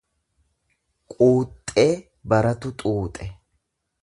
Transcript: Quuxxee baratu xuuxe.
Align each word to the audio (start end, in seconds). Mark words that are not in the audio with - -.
Quuxxee 1.11 1.91
baratu 2.29 2.69
xuuxe. 2.79 3.25